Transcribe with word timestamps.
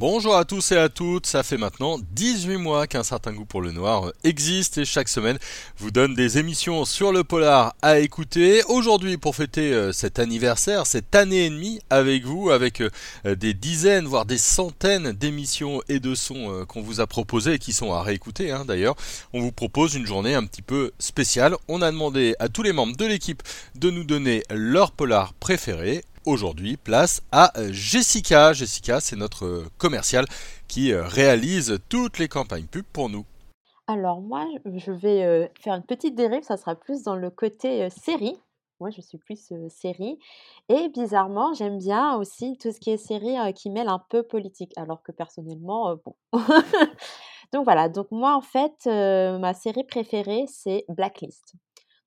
Bonjour 0.00 0.36
à 0.36 0.44
tous 0.44 0.70
et 0.70 0.76
à 0.76 0.88
toutes, 0.88 1.26
ça 1.26 1.42
fait 1.42 1.56
maintenant 1.56 1.98
18 2.12 2.56
mois 2.58 2.86
qu'un 2.86 3.02
certain 3.02 3.32
goût 3.32 3.44
pour 3.44 3.60
le 3.60 3.72
noir 3.72 4.12
existe 4.22 4.78
et 4.78 4.84
chaque 4.84 5.08
semaine 5.08 5.40
vous 5.78 5.90
donne 5.90 6.14
des 6.14 6.38
émissions 6.38 6.84
sur 6.84 7.10
le 7.10 7.24
polar 7.24 7.74
à 7.82 7.98
écouter. 7.98 8.62
Aujourd'hui 8.68 9.16
pour 9.16 9.34
fêter 9.34 9.72
euh, 9.72 9.90
cet 9.90 10.20
anniversaire, 10.20 10.86
cette 10.86 11.16
année 11.16 11.46
et 11.46 11.50
demie 11.50 11.80
avec 11.90 12.24
vous, 12.24 12.50
avec 12.50 12.80
euh, 12.80 13.34
des 13.34 13.54
dizaines 13.54 14.06
voire 14.06 14.24
des 14.24 14.38
centaines 14.38 15.10
d'émissions 15.10 15.82
et 15.88 15.98
de 15.98 16.14
sons 16.14 16.52
euh, 16.52 16.64
qu'on 16.64 16.80
vous 16.80 17.00
a 17.00 17.08
proposés 17.08 17.54
et 17.54 17.58
qui 17.58 17.72
sont 17.72 17.92
à 17.92 18.00
réécouter 18.00 18.52
hein, 18.52 18.64
d'ailleurs, 18.64 18.94
on 19.32 19.40
vous 19.40 19.50
propose 19.50 19.96
une 19.96 20.06
journée 20.06 20.36
un 20.36 20.44
petit 20.44 20.62
peu 20.62 20.92
spéciale. 21.00 21.56
On 21.66 21.82
a 21.82 21.90
demandé 21.90 22.36
à 22.38 22.48
tous 22.48 22.62
les 22.62 22.72
membres 22.72 22.96
de 22.96 23.04
l'équipe 23.04 23.42
de 23.74 23.90
nous 23.90 24.04
donner 24.04 24.44
leur 24.48 24.92
polar 24.92 25.34
préféré 25.34 26.04
aujourd'hui, 26.26 26.76
place 26.76 27.22
à 27.32 27.52
Jessica. 27.70 28.52
Jessica, 28.52 29.00
c'est 29.00 29.16
notre 29.16 29.64
commerciale 29.78 30.26
qui 30.68 30.92
euh, 30.92 31.04
réalise 31.04 31.78
toutes 31.88 32.18
les 32.18 32.28
campagnes 32.28 32.66
pub 32.66 32.84
pour 32.92 33.08
nous. 33.08 33.24
Alors 33.86 34.20
moi, 34.20 34.46
je 34.76 34.92
vais 34.92 35.24
euh, 35.24 35.46
faire 35.60 35.74
une 35.74 35.82
petite 35.82 36.14
dérive, 36.14 36.42
ça 36.42 36.56
sera 36.56 36.74
plus 36.74 37.02
dans 37.02 37.16
le 37.16 37.30
côté 37.30 37.84
euh, 37.84 37.88
série. 37.90 38.38
Moi, 38.80 38.90
je 38.90 39.00
suis 39.00 39.18
plus 39.18 39.52
série. 39.70 40.20
Et 40.68 40.88
bizarrement, 40.90 41.52
j'aime 41.52 41.78
bien 41.78 42.14
aussi 42.14 42.56
tout 42.58 42.70
ce 42.70 42.78
qui 42.78 42.90
est 42.90 42.96
série 42.96 43.34
qui 43.52 43.70
mêle 43.70 43.88
un 43.88 43.98
peu 43.98 44.22
politique. 44.22 44.72
Alors 44.76 45.02
que 45.02 45.10
personnellement, 45.10 45.96
bon. 46.04 46.14
donc 47.52 47.64
voilà, 47.64 47.88
donc 47.88 48.06
moi, 48.12 48.36
en 48.36 48.40
fait, 48.40 48.86
ma 48.86 49.52
série 49.52 49.82
préférée, 49.82 50.44
c'est 50.46 50.84
Blacklist. 50.88 51.54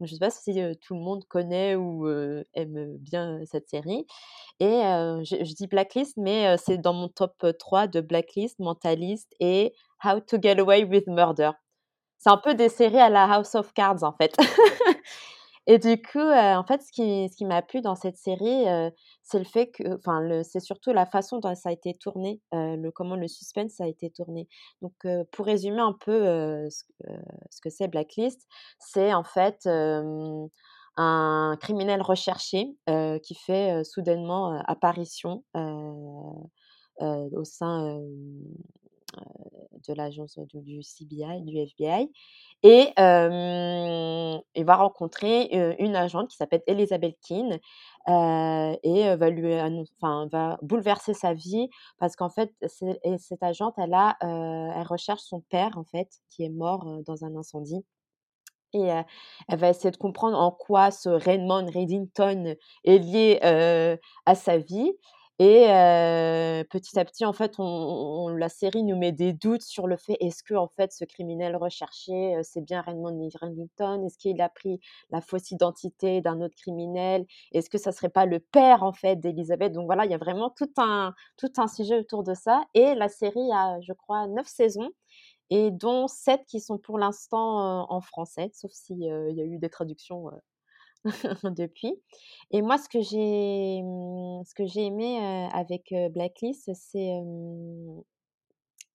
Je 0.00 0.04
ne 0.04 0.08
sais 0.08 0.18
pas 0.18 0.30
si 0.30 0.54
tout 0.80 0.94
le 0.94 1.00
monde 1.00 1.24
connaît 1.26 1.74
ou 1.74 2.08
aime 2.54 2.96
bien 2.98 3.40
cette 3.46 3.68
série. 3.68 4.06
Et 4.60 4.66
je, 4.66 5.54
dis 5.54 5.66
Blacklist, 5.66 6.16
mais 6.16 6.56
c'est 6.58 6.78
dans 6.78 6.92
mon 6.94 7.08
top 7.08 7.44
3 7.58 7.86
de 7.88 8.00
Blacklist, 8.00 8.58
Mentalist 8.58 9.34
et 9.40 9.74
How 10.04 10.20
to 10.20 10.36
Get 10.40 10.60
Away 10.60 10.84
with 10.84 11.06
Murder. 11.08 11.50
C'est 12.18 12.30
un 12.30 12.36
peu 12.36 12.54
des 12.54 12.68
séries 12.68 12.98
à 12.98 13.10
la 13.10 13.32
House 13.32 13.54
of 13.54 13.72
Cards, 13.72 14.02
en 14.02 14.12
fait. 14.12 14.36
Et 15.70 15.78
du 15.78 16.00
coup, 16.00 16.18
en 16.18 16.64
fait, 16.64 16.80
ce 16.82 16.90
qui, 16.90 17.44
m'a 17.44 17.60
plu 17.60 17.82
dans 17.82 17.94
cette 17.94 18.16
série, 18.16 18.64
c'est 19.22 19.38
le 19.38 19.44
fait 19.44 19.70
que, 19.70 19.96
enfin, 19.96 20.42
c'est 20.42 20.60
surtout 20.60 20.94
la 20.94 21.04
façon 21.04 21.40
dont 21.40 21.54
ça 21.54 21.68
a 21.68 21.72
été 21.72 21.92
tourné, 21.92 22.40
le 22.52 22.90
comment 22.90 23.16
le 23.16 23.28
suspense 23.28 23.78
a 23.82 23.86
été 23.86 24.10
tourné. 24.10 24.48
Donc, 24.80 24.94
pour 25.30 25.44
résumer 25.44 25.80
un 25.80 25.92
peu 25.92 26.66
ce, 26.70 26.84
que 27.62 27.68
c'est 27.68 27.86
Blacklist, 27.86 28.46
c'est 28.78 29.12
en 29.12 29.24
fait 29.24 29.68
un 30.96 31.56
criminel 31.60 32.00
recherché 32.00 32.74
qui 33.22 33.34
fait 33.34 33.84
soudainement 33.84 34.58
apparition 34.66 35.44
au 35.54 37.44
sein 37.44 38.00
de 39.88 39.94
l'agence 39.94 40.38
du 40.54 40.82
CBI, 40.82 41.42
du 41.42 41.56
FBI, 41.58 42.10
et 42.62 42.92
il 42.96 44.64
va 44.64 44.76
rencontrer 44.76 45.48
une 45.78 45.96
agente 45.96 46.28
qui 46.28 46.36
s'appelle 46.36 46.62
Elizabeth 46.66 47.16
Keane 47.26 47.58
et 48.08 49.16
va 49.16 49.30
lui, 49.30 49.54
enfin, 50.00 50.28
va 50.32 50.58
bouleverser 50.62 51.14
sa 51.14 51.34
vie 51.34 51.68
parce 51.98 52.16
qu'en 52.16 52.30
fait, 52.30 52.52
cette 52.66 53.42
agente, 53.42 53.74
elle 53.78 53.94
a, 53.94 54.16
elle 54.20 54.86
recherche 54.86 55.22
son 55.22 55.40
père 55.40 55.78
en 55.78 55.84
fait 55.84 56.08
qui 56.30 56.44
est 56.44 56.50
mort 56.50 56.84
dans 57.06 57.24
un 57.24 57.36
incendie. 57.36 57.84
Et 58.74 58.88
elle 59.48 59.58
va 59.58 59.70
essayer 59.70 59.90
de 59.90 59.96
comprendre 59.96 60.38
en 60.38 60.50
quoi 60.50 60.90
ce 60.90 61.08
Raymond 61.08 61.66
Reddington 61.72 62.54
est 62.84 62.98
lié 62.98 63.38
à 64.26 64.34
sa 64.34 64.58
vie. 64.58 64.92
Et 65.40 65.66
petit 66.70 66.98
à 66.98 67.04
petit, 67.04 67.24
en 67.24 67.32
fait, 67.32 67.54
la 67.58 68.48
série 68.48 68.82
nous 68.82 68.96
met 68.96 69.12
des 69.12 69.32
doutes 69.32 69.62
sur 69.62 69.86
le 69.86 69.96
fait 69.96 70.16
est-ce 70.20 70.42
que 70.42 70.54
en 70.54 70.66
fait 70.68 70.92
ce 70.92 71.04
criminel 71.04 71.54
recherché, 71.56 72.34
c'est 72.42 72.60
bien 72.60 72.80
Raymond 72.82 73.28
Remington? 73.40 74.04
Est-ce 74.04 74.18
qu'il 74.18 74.40
a 74.40 74.48
pris 74.48 74.80
la 75.10 75.20
fausse 75.20 75.50
identité 75.52 76.20
d'un 76.20 76.40
autre 76.40 76.56
criminel? 76.56 77.24
Est-ce 77.52 77.70
que 77.70 77.78
ça 77.78 77.92
serait 77.92 78.08
pas 78.08 78.26
le 78.26 78.40
père 78.40 78.82
en 78.82 78.92
fait 78.92 79.16
d'Elisabeth? 79.16 79.72
Donc 79.72 79.86
voilà, 79.86 80.04
il 80.06 80.10
y 80.10 80.14
a 80.14 80.18
vraiment 80.18 80.50
tout 80.50 80.70
un 80.76 81.14
tout 81.36 81.52
un 81.58 81.68
sujet 81.68 81.98
autour 82.00 82.24
de 82.24 82.34
ça. 82.34 82.62
Et 82.74 82.94
la 82.96 83.08
série 83.08 83.52
a, 83.52 83.80
je 83.80 83.92
crois, 83.92 84.26
neuf 84.26 84.46
saisons 84.48 84.90
et 85.50 85.70
dont 85.72 86.08
sept 86.08 86.44
qui 86.46 86.60
sont 86.60 86.78
pour 86.78 86.98
l'instant 86.98 87.90
en 87.92 88.00
français, 88.02 88.50
sauf 88.54 88.72
s'il 88.72 88.98
y 89.02 89.10
a 89.10 89.44
eu 89.44 89.58
des 89.58 89.70
traductions 89.70 90.30
depuis. 91.44 91.94
Et 92.50 92.62
moi, 92.62 92.78
ce 92.78 92.88
que 92.88 93.00
j'ai, 93.00 93.82
mmh, 93.82 94.44
ce 94.44 94.54
que 94.54 94.66
j'ai 94.66 94.86
aimé 94.86 95.18
avec 95.52 95.94
Blacklist, 96.12 96.70
c'est, 96.74 97.22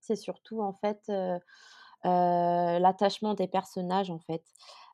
c'est 0.00 0.16
surtout 0.16 0.60
en 0.60 0.74
fait 0.74 1.10
l'attachement 2.04 3.34
des 3.34 3.48
personnages 3.48 4.10
en 4.10 4.18
fait. 4.18 4.44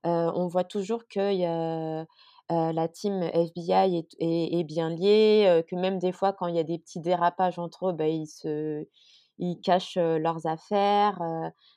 on 0.05 0.47
voit 0.49 0.65
toujours 0.65 1.07
que 1.09 2.05
la 2.51 2.89
team 2.89 3.23
FBI 3.23 3.97
est, 3.97 4.17
est, 4.21 4.65
bien 4.65 4.91
liée, 4.91 5.65
que 5.69 5.77
même 5.77 5.99
des 5.99 6.13
fois 6.13 6.33
quand 6.33 6.47
il 6.47 6.57
y 6.57 6.61
a 6.61 6.65
des 6.65 6.79
petits 6.79 7.01
dérapages 7.01 7.59
entre 7.59 7.89
eux, 7.89 7.93
bah, 7.93 8.09
ils 8.09 8.27
se 8.27 8.87
ils 9.41 9.59
cachent 9.61 9.97
leurs 9.97 10.47
affaires. 10.47 11.21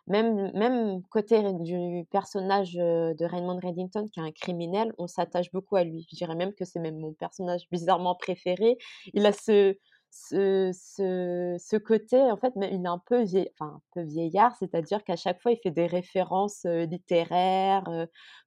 même, 0.07 0.51
même 0.53 1.01
côté 1.09 1.41
du 1.61 2.05
personnage 2.11 2.73
de 2.73 3.25
Raymond 3.25 3.59
Reddington, 3.63 4.05
qui 4.11 4.19
est 4.19 4.23
un 4.23 4.31
criminel, 4.31 4.93
on 4.97 5.07
s'attache 5.07 5.51
beaucoup 5.51 5.77
à 5.77 5.83
lui. 5.83 6.05
Je 6.11 6.15
dirais 6.17 6.35
même 6.35 6.53
que 6.53 6.65
c'est 6.65 6.79
même 6.79 6.99
mon 6.99 7.13
personnage 7.13 7.67
bizarrement 7.71 8.15
préféré. 8.15 8.77
Il 9.13 9.25
a 9.25 9.31
ce, 9.31 9.75
ce, 10.11 10.71
ce, 10.73 11.77
côté, 11.77 12.17
en 12.17 12.37
fait, 12.37 12.53
il 12.57 12.85
est 12.85 12.87
un 12.87 13.01
peu, 13.07 13.23
enfin, 13.23 13.75
un 13.77 13.81
peu 13.93 14.01
vieillard, 14.03 14.55
c'est-à-dire 14.57 15.03
qu'à 15.03 15.15
chaque 15.15 15.41
fois, 15.41 15.53
il 15.53 15.59
fait 15.63 15.71
des 15.71 15.87
références 15.87 16.65
littéraires. 16.65 17.87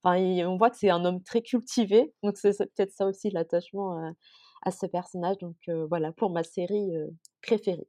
enfin, 0.03 0.21
on 0.47 0.57
voit 0.59 0.71
que 0.71 0.77
c'est 0.77 0.91
un 0.91 1.05
homme 1.05 1.23
très 1.23 1.43
cultivé. 1.43 2.13
Donc, 2.23 2.37
c'est 2.37 2.57
peut-être 2.59 2.93
ça 2.93 3.07
aussi 3.07 3.31
l'attachement 3.31 4.13
à 4.63 4.71
ce 4.71 4.87
personnage. 4.87 5.39
Donc, 5.39 5.57
voilà, 5.89 6.13
pour 6.13 6.31
ma 6.31 6.45
série 6.45 6.91
préférée. 7.43 7.89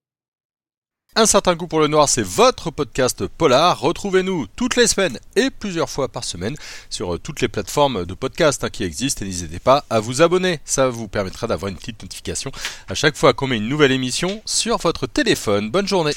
Un 1.20 1.26
certain 1.26 1.56
goût 1.56 1.66
pour 1.66 1.80
le 1.80 1.88
noir, 1.88 2.08
c'est 2.08 2.22
votre 2.22 2.70
podcast 2.70 3.26
polar. 3.26 3.80
Retrouvez-nous 3.80 4.46
toutes 4.56 4.76
les 4.76 4.86
semaines 4.86 5.18
et 5.36 5.50
plusieurs 5.50 5.90
fois 5.90 6.10
par 6.10 6.24
semaine 6.24 6.56
sur 6.92 7.16
euh, 7.16 7.18
toutes 7.18 7.42
les 7.42 7.48
plateformes 7.48 8.06
de 8.06 8.14
podcast 8.14 8.64
hein, 8.64 8.70
qui 8.70 8.84
existent 8.84 9.26
et 9.26 9.28
n'hésitez 9.28 9.58
pas 9.58 9.84
à 9.90 10.00
vous 10.00 10.22
abonner. 10.22 10.60
Ça 10.64 10.90
vous 10.90 11.08
permettra 11.08 11.48
d'avoir 11.48 11.70
une 11.72 11.76
petite 11.76 12.04
notification 12.04 12.52
à 12.88 12.94
chaque 12.94 13.18
fois 13.18 13.34
qu'on 13.34 13.48
met 13.48 13.58
une 13.58 13.68
nouvelle 13.68 13.94
émission 13.94 14.44
sur 14.46 14.78
votre 14.78 15.08
téléphone. 15.08 15.72
Bonne 15.72 15.88
journée. 15.88 16.14